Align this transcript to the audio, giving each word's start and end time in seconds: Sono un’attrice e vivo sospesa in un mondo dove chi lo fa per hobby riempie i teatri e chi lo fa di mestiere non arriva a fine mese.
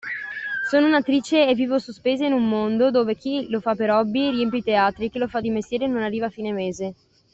Sono 0.67 0.87
un’attrice 0.87 1.47
e 1.47 1.53
vivo 1.53 1.77
sospesa 1.77 2.25
in 2.25 2.33
un 2.33 2.47
mondo 2.49 2.89
dove 2.89 3.15
chi 3.15 3.47
lo 3.51 3.59
fa 3.61 3.75
per 3.75 3.91
hobby 3.91 4.31
riempie 4.31 4.57
i 4.57 4.63
teatri 4.63 5.05
e 5.05 5.09
chi 5.11 5.19
lo 5.19 5.27
fa 5.27 5.41
di 5.41 5.51
mestiere 5.51 5.85
non 5.85 6.01
arriva 6.01 6.25
a 6.25 6.29
fine 6.31 6.51
mese. 6.53 6.93